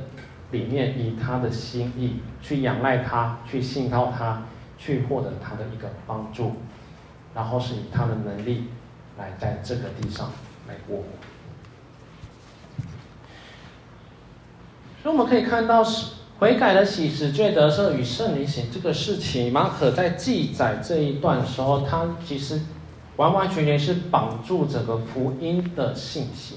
[0.50, 4.42] 里面，以他的心意去仰赖他，去信靠他，
[4.78, 6.56] 去获得他的一个帮助，
[7.34, 8.68] 然后是以他的能力
[9.18, 10.30] 来在这个地上
[10.68, 11.04] 来过。
[15.02, 22.60] 所以我们可以看到是，悔改的喜事罪得赦与圣灵洗这个事情，马可在记载这一段的时候，他其实
[23.16, 26.56] 完完全全是绑住整个福音的信息。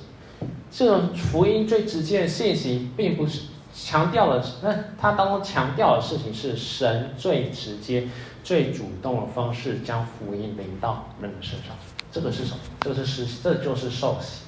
[0.71, 8.07] 这个福音最直接的信息，并不是强调了，那他当中强调的事情是神最直接、
[8.43, 11.75] 最主动的方式将福音临到人的身上。
[12.11, 12.59] 这个是什么？
[12.81, 14.46] 这个是实，这就是受洗。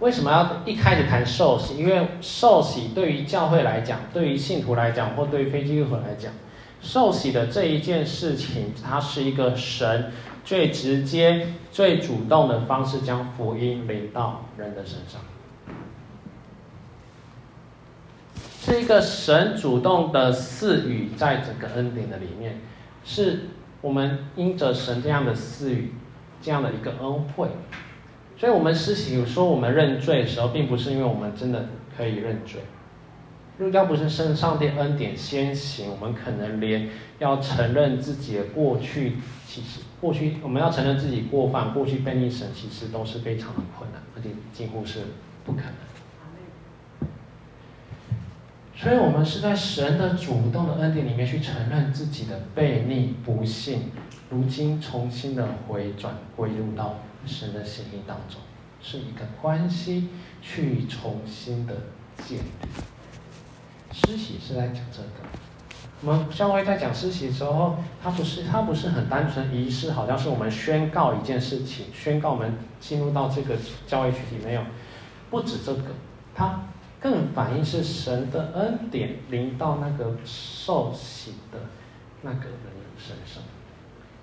[0.00, 1.76] 为什么要一开始谈受洗？
[1.76, 6.32] 因为受洗对于教会来讲，对于信徒来讲，或对于非基督徒来讲，
[6.80, 10.10] 受洗的这一件事情，它是一个神
[10.42, 15.20] 最直接、最主动的方式，将福音临到人的身上，
[18.64, 22.58] 是一个神主动的赐予，在整个恩典的里面，
[23.04, 23.50] 是
[23.82, 25.92] 我们因着神这样的赐予，
[26.40, 27.48] 这样的一个恩惠。
[28.40, 32.62] 所以，我们施洗说我们认罪的时候，并不是因为我们真的可以认罪。
[33.58, 45.00] 如果要不是圣上帝恩典先行，我们可能连要承认自己的过去，其实过去我们要承认自己过犯，过去背逆神，其实都是非常的困难，而且几乎是
[45.44, 47.08] 不可能。
[48.74, 53.90] 所以，我们是在神的主动的恩典里面去承认自己的背逆不幸，
[54.30, 56.96] 如今重新的回转归入到。
[57.26, 58.40] 神的心意当中，
[58.82, 60.08] 是一个关系
[60.40, 61.74] 去重新的
[62.24, 62.44] 建立。
[63.92, 65.08] 施洗是在讲这个。
[66.02, 73.56] 我们教会在讲施洗的时候，它不是它不是很单纯仪式，好像是我们宣告一件事情，宣告我们进入到这个
[73.86, 74.62] 教会群体没有。
[75.28, 75.90] 不止这个，
[76.34, 76.62] 它
[76.98, 81.58] 更反映是神的恩典临到那个受洗的
[82.22, 82.69] 那个人。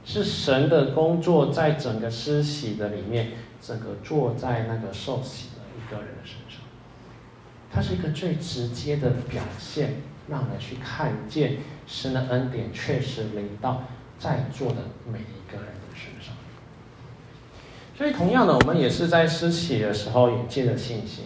[0.07, 6.61] 是神的工作，在整个施洗的里面，整个坐在那个受洗的一个人的身上，
[7.69, 13.83] 它是一个最直接的表现，让人去看见神的恩典确实临到
[14.17, 14.77] 在座的
[15.11, 16.33] 每一个人的身上。
[17.97, 21.25] 所以，同样的，我们也是在施洗的时候也借着信心。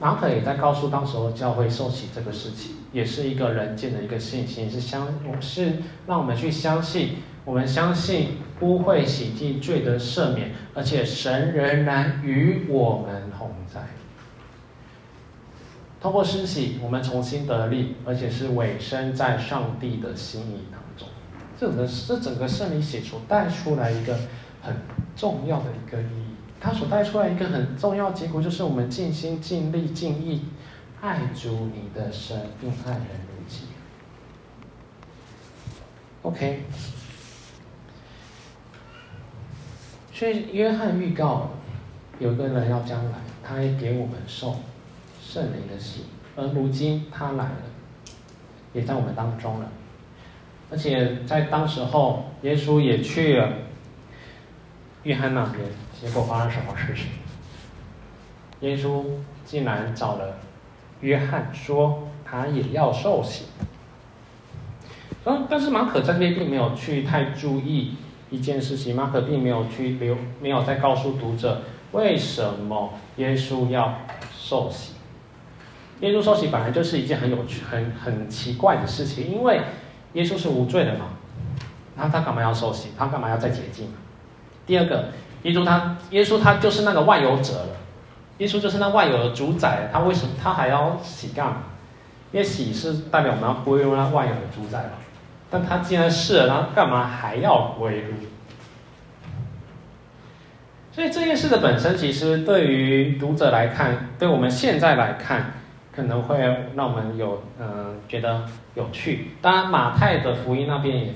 [0.00, 5.06] 马可也在告诉当时候教会受洗这个事情，也是一个人间的一个信心，是相
[5.40, 5.74] 是
[6.06, 13.82] 让我们去相信，我们相信污秽洗净罪得赦免，而且神仍然与我们同在。
[16.00, 21.06] 通过施洗，我们重新得力，而且是委身在上帝的心意当中。
[21.58, 24.16] 这整个这整个圣灵洗出带出来一个
[24.62, 24.74] 很
[25.14, 26.29] 重要的一个意义。
[26.60, 30.44] 他所带出来一个很重要结果，就是我们尽心尽力尽意
[31.00, 33.64] 爱主你的神，并爱人如己。
[36.20, 36.64] OK，
[40.12, 41.48] 所以约翰预告
[42.18, 44.56] 有个人要将来，他也给我们受
[45.18, 46.04] 圣灵的洗，
[46.36, 47.62] 而如今他来了，
[48.74, 49.72] 也在我们当中了，
[50.70, 53.50] 而且在当时候，耶稣也去了
[55.04, 55.64] 约翰那边。
[56.00, 57.06] 结果发生什么事情？
[58.60, 59.04] 耶稣
[59.44, 60.38] 竟然找了
[61.00, 63.46] 约翰，说他也要受洗。
[65.24, 67.96] 嗯，但是马可这边并没有去太注意
[68.30, 73.98] 一件事情，马可并没有去留，没有再告诉读者为什么耶稣要
[74.34, 74.94] 受洗。
[76.00, 79.60] 耶稣受洗本来就是一件很有趣、很很奇怪的事情，因为
[80.14, 81.10] 耶稣是无罪的嘛，
[81.96, 82.88] 那他干嘛要受洗？
[82.96, 83.92] 他干嘛要再洁净？
[84.66, 85.10] 第二个。
[85.42, 87.76] 耶稣他，耶稣他就是那个万有者了，
[88.38, 91.56] 耶稣就是那万有的主宰，他为什么他还要洗干嘛？
[92.32, 94.90] 因为洗是代表我们要归入那万有的主宰嘛。
[95.50, 98.14] 但他既然是了，他干嘛还要归入？
[100.92, 105.54] 所以这件事的本身，其实对于读者来看，对我们现在来看，
[105.92, 106.38] 可能会
[106.74, 109.32] 让我们有嗯、觉得有趣。
[109.40, 111.14] 当然，马太的福音那边也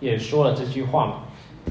[0.00, 1.12] 也说了这句话嘛。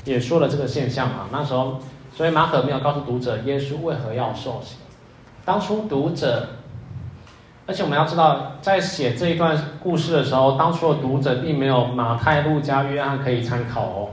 [0.06, 1.80] 也说了这个现象啊，那时候，
[2.14, 4.78] 所以马可没有告诉读者耶稣为何要受刑。
[5.46, 6.48] 当初读者，
[7.66, 14.10] 而且我们要知道，在写这一段故事的时候，当初的读者并没有马太、路加、约翰可以参考哦。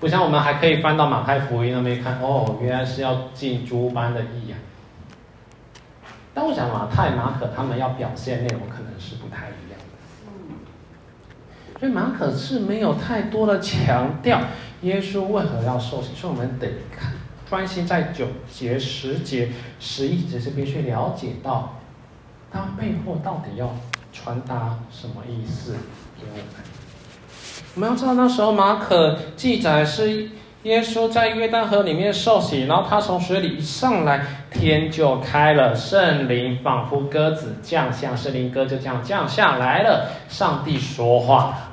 [0.00, 4.58] 不像我们还可以翻到马太福音那边看，哦，原来是要进诸般的义啊。
[6.34, 9.71] 但我想马太、马可他们要表现内容可能是不太一样。
[11.82, 14.40] 所以马可是没有太多的强调
[14.82, 17.10] 耶稣为何要受洗，所以我们得看
[17.50, 19.48] 专心在九节、十节、
[19.80, 21.80] 十一节，是必须了解到
[22.52, 23.74] 它背后到底要
[24.12, 25.72] 传达什么意思
[26.16, 26.44] 给我们。
[27.74, 30.30] 我们要知道那时候马可记载是。
[30.62, 40.08] 耶稣在约旦河里面受洗，然后他从水里一上来，天就开了，圣灵仿佛鸽子降下，圣灵鸽就这样降下来了。
[40.28, 41.71] 上帝说话。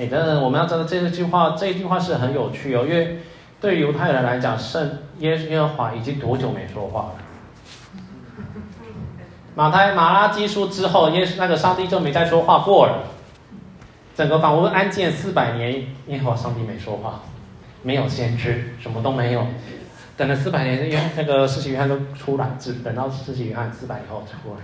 [0.00, 3.18] 哎，等等，我们要知道这句话，这句话是很有趣哦，因为
[3.60, 7.14] 对犹太人来讲，圣耶稣耶和华已经多久没说话了？
[9.54, 13.02] 马太马拉基书之后，耶稣那个上帝就没再说话过了，
[14.16, 17.20] 整个房屋安静四百年，耶和华上帝没说话。
[17.82, 19.46] 没有先知，什么都没有，
[20.14, 24.60] 等了四百年，因为那个施洗约翰都出来，只等到施洗约翰四百以后出来，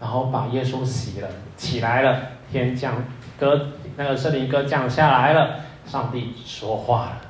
[0.00, 1.28] 然后把耶稣洗了，
[1.58, 2.18] 起来了，
[2.50, 2.94] 天降
[3.42, 7.20] 哥，那个圣灵哥降下来了，上帝说话了，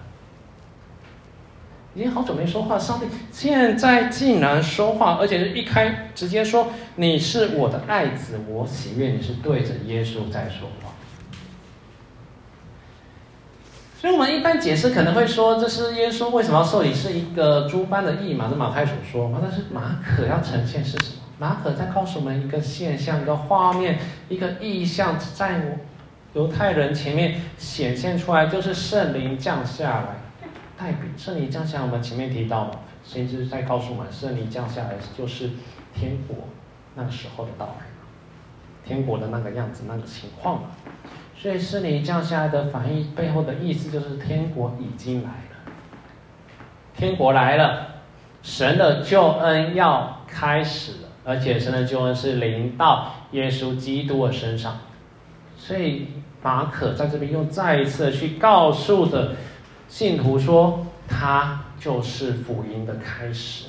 [1.95, 10.91] 已经好久没说话，上帝现在竟然说话，而且是一开直接说，你是我的爱子，我喜悦你，是对着耶稣在说话。
[13.99, 18.49] 所以，我们一般解释可能会说，这是耶稣为什么要受洗，是一个诸般的义嘛？
[18.51, 19.39] 这马太所说嘛。
[19.41, 21.23] 但是马可要呈现是什么？
[21.39, 23.99] 马可在告诉我们一个现象、一个画面、
[24.29, 25.79] 一个意象，在
[26.35, 30.17] 犹太人前面显现出来，就是圣灵降下来，
[30.79, 31.85] 代表圣灵降下来。
[31.85, 32.71] 我们前面提到嘛，
[33.05, 35.51] 甚至在告诉我们，圣灵降下来就是
[35.95, 36.37] 天国
[36.95, 37.87] 那个时候的到来，
[38.83, 40.69] 天国的那个样子、那个情况嘛。
[41.37, 45.73] 所以圣灵降下来的反义背后的意思就是天国已经来了，
[46.97, 47.89] 天国来了，
[48.43, 54.79] 神的救恩要开始了，而且神的救恩是临到耶稣基督的身上。
[55.65, 56.09] 所以
[56.43, 59.37] 马可在这边又再一次的去告诉着
[59.87, 63.67] 信徒说，他就是福音的开始。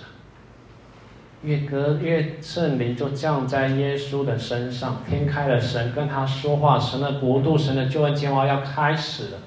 [1.43, 9.37] 越隔越圣灵就降在耶稣的身上，天开了，神跟他说话，神的国度、神的救恩计划要开始了。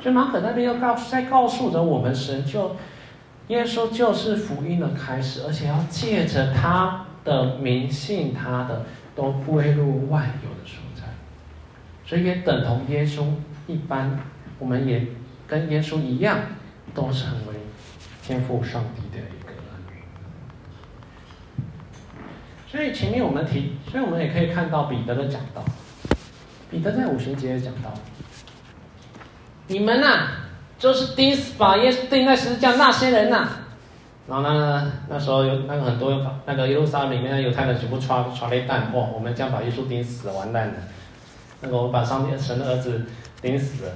[0.00, 2.76] 所以马可那边又告诉，在告诉着我们，神就
[3.48, 10.89] 耶稣就是福音的开始，而且要借着他的名信他的，都归入万有的所在。
[12.10, 13.22] 所以也等同耶稣
[13.68, 14.18] 一般，
[14.58, 15.06] 我们也
[15.46, 16.40] 跟耶稣一样，
[16.92, 17.54] 都成为
[18.20, 19.52] 天赋上帝的一个。
[22.66, 25.64] 所以前面我们提，所以我们也可以看到彼得的讲道。
[26.68, 27.94] 彼得在五旬节也讲到：
[29.68, 30.30] 你们呐、
[30.80, 33.50] 就是钉死把耶稣钉在十字架那些人呐、
[34.26, 40.74] 然后呢，那时候有那个很多那个耶路撒冷里面的犹太人全部传传了一弹，哇，我们将把耶稣钉死，完蛋了。
[41.60, 43.06] 那个我们把上帝神的儿子
[43.42, 43.92] 钉死了。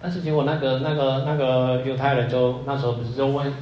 [0.00, 3.52] 但是结果那个那个那个犹太人就那时候不是就问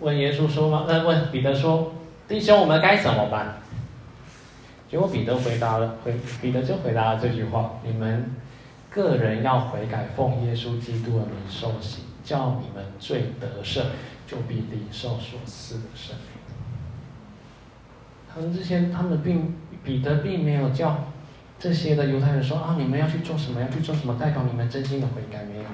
[0.00, 0.84] 问耶稣说吗？
[0.86, 1.92] 呃，问彼得说。
[2.28, 3.56] 弟兄，我们该怎么办？
[4.86, 8.36] 结果彼得回答了，回彼得就回答了这句话：你们
[8.90, 13.80] 个人要悔改，奉耶稣基督的名受洗，叫你们罪得赦，
[14.26, 16.26] 就必领受所赐的圣灵。
[18.30, 21.06] 他们之前，他们并彼得并没有叫
[21.58, 25.64] 这些的犹太人说啊，你们要去做什么，要去做什么，代表你们真心的悔改没有。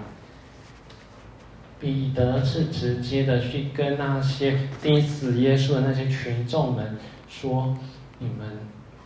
[1.78, 6.96] 彼得是直接的去跟那些钉死耶稣的那些群众们
[7.28, 7.76] 说
[8.18, 8.60] ：“你们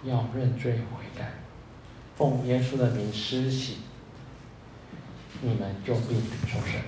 [0.05, 1.33] 要认罪悔改，
[2.15, 3.79] 奉耶稣的名施洗，
[5.43, 6.15] 你们就必
[6.47, 6.83] 受圣灵。”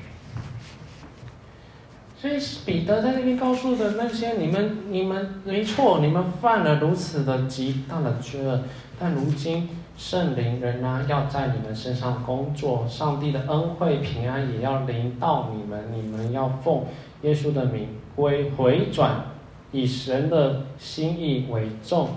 [2.17, 8.63] 所以彼得在那边告诉的那些你们，你们没错，你们犯了如此的极大的罪恶，
[9.01, 9.69] 但如今。
[9.97, 15.93] 圣灵仍然，要在你们身上工作，上帝的恩惠平安也要临到你们。
[15.93, 16.87] 你们要奉
[17.21, 19.27] 耶稣的名归回转，
[19.73, 22.09] 以神的心意为重，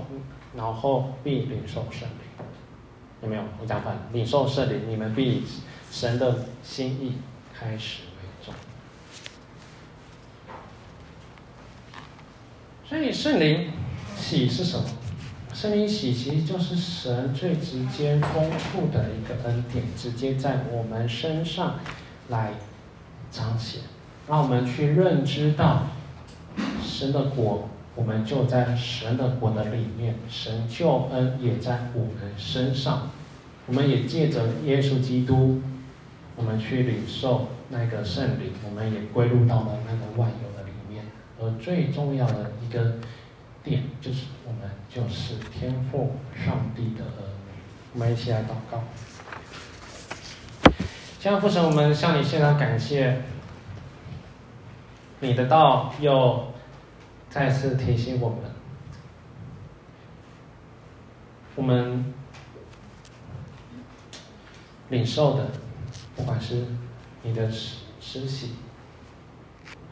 [0.56, 2.46] 然后必领受圣灵。
[3.22, 3.44] 有没有？
[3.62, 5.44] 我讲反，领受圣灵，你们必以
[5.92, 7.18] 神的心意
[7.54, 8.54] 开始为重。
[12.88, 13.74] 所以圣灵
[14.16, 14.86] 喜是什么？
[15.64, 21.80] 圣灵洗其实就是神最直接、丰富的一个恩典，直接在我们身上
[22.28, 22.52] 来
[23.32, 23.80] 彰显，
[24.28, 25.88] 让我们去认知到
[26.84, 33.12] 神的国，我们就在神的国的里面，神救恩也在我们身上，
[33.66, 35.62] 我们也借着耶稣基督，
[36.36, 41.06] 我们去领受那个圣灵，我们也归入到了那个万有的里面，
[41.40, 42.96] 而最重要的一个。
[43.64, 44.26] 点就是
[44.94, 46.16] 就是天赋
[46.46, 47.34] 上帝的儿，
[47.94, 48.84] 我们一起来祷告。
[51.20, 53.24] 这样父神，我们向你献上感谢。
[55.20, 56.54] 你的道又
[57.30, 58.38] 再次提醒我们，
[61.56, 62.14] 我们
[64.90, 65.50] 领受的，
[66.16, 66.66] 不管是
[67.24, 68.52] 你的施施洗，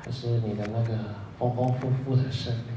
[0.04, 0.95] 还是你的那个
[1.39, 2.70] 丰丰富富的圣灵，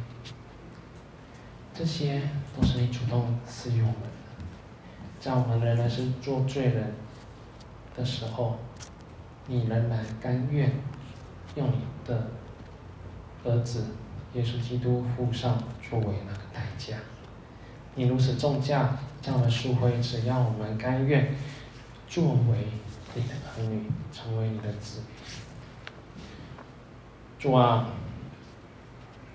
[1.77, 2.23] 这些
[2.57, 4.09] 都是你主动赐予我们的。
[5.19, 6.95] 在我们仍然是做罪人
[7.97, 8.57] 的时候，
[9.49, 10.71] 你仍然甘愿
[11.57, 12.29] 用你的
[13.43, 13.87] 儿子
[14.35, 16.97] 耶稣基督付上作为那个代价。
[17.97, 21.35] 你如此重价这样的赎回，只要我们甘愿
[22.07, 22.69] 作为
[23.15, 25.09] 你的儿女，成为你的子民。
[27.39, 27.89] 主啊，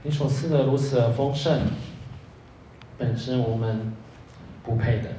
[0.04, 1.62] 你所赐的如此丰盛，
[3.00, 3.92] 本是我们
[4.64, 5.10] 不配的。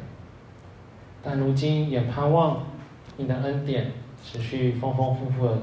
[1.22, 2.64] 但如今也盼望
[3.16, 3.90] 你的恩典
[4.22, 5.58] 持续丰丰富富的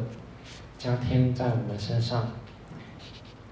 [0.77, 2.27] 加添在我们身上。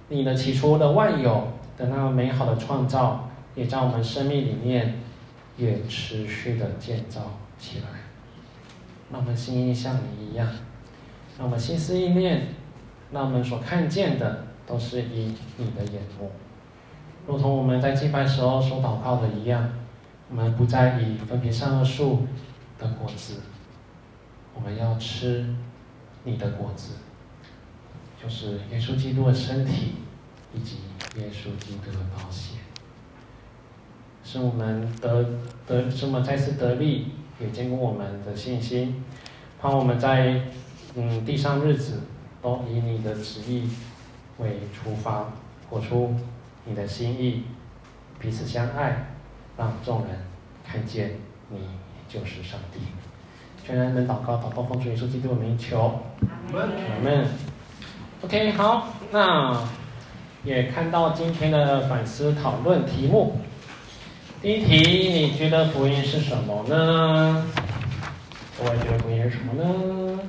[0.10, 1.48] 你的起初的万有
[1.78, 5.00] 的那美好的创造，也在我们生命里面
[5.58, 7.22] 也持续的建造
[7.58, 7.86] 起来。
[9.12, 10.48] 让我们心意像你一样，
[11.38, 12.48] 让我们心思意念，
[13.12, 16.32] 让我们所看见的都是以你的眼目，
[17.28, 19.70] 如同我们在祭拜时候所祷告的一样。
[20.28, 22.26] 我们不再以分别善恶树
[22.80, 23.42] 的果子，
[24.56, 25.56] 我们要吃
[26.24, 26.94] 你的果子，
[28.22, 29.98] 就是耶稣基督的身体
[30.52, 30.78] 以及
[31.20, 32.56] 耶稣基督的宝血，
[34.24, 35.24] 使我们得
[35.68, 39.04] 得这么再次得力，也坚固我们的信心，
[39.62, 40.42] 盼我们在
[40.96, 42.02] 嗯地上日子
[42.42, 43.70] 都以你的旨意
[44.40, 45.32] 为出发，
[45.70, 46.16] 活出
[46.66, 47.44] 你的心意，
[48.20, 49.08] 彼此相爱。
[49.58, 50.18] 让众人
[50.70, 51.12] 看见
[51.50, 51.60] 你
[52.10, 52.82] 就是上帝。
[53.66, 56.02] 全然能祷告，祷告奉主耶稣基督的名求。
[56.54, 56.68] 阿
[57.02, 57.26] 门。
[58.22, 59.64] OK，好，那
[60.44, 63.40] 也看到今天的反思讨论题目。
[64.42, 67.46] 第一题，你觉得福音是什么呢？
[68.60, 70.20] 我也觉得福音是什么呢？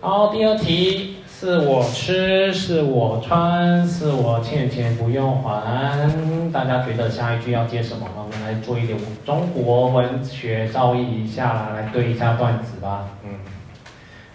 [0.00, 1.17] 好，第二题。
[1.40, 6.10] 是我吃，是我穿，是我欠钱不用还。
[6.52, 8.08] 大家觉得下一句要接什么？
[8.16, 13.04] 我们来做一点中国文学造诣一下，来对一下段子吧。
[13.24, 13.30] 嗯，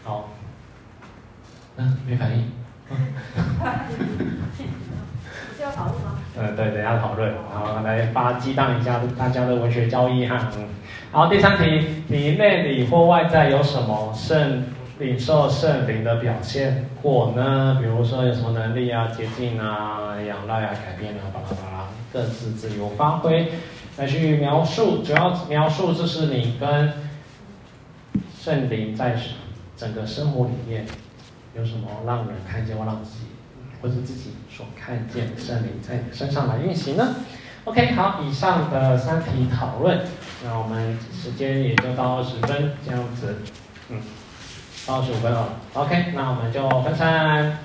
[0.05, 0.29] 好。
[1.75, 2.49] 嗯，没反应。
[5.57, 6.19] 需要讨论吗？
[6.39, 10.49] 嗯，对，等下讨论，然后来发激荡一下大家的文学造诣哈。
[10.55, 10.63] 嗯，
[11.11, 14.63] 好，第三题，你内里或外在有什么圣？
[14.99, 23.51] 领受圣灵的表现或呢，比如说有什么能力啊、洁净啊、仰赖啊、改变啊，巴拉巴拉，各自自由发挥，
[23.97, 26.93] 来去描述，主要描述就是你跟
[28.39, 29.17] 圣灵在
[29.75, 30.85] 整个生活里面
[31.55, 33.25] 有什么让人看见或让自己
[33.81, 37.15] 或者自己所看见圣灵在你身上来运行呢
[37.65, 39.99] ？OK，好，以上的三题讨论，
[40.45, 43.37] 那我们时间也就到二十分这样子，
[44.85, 47.57] 到十五分了，OK，那我们就分散。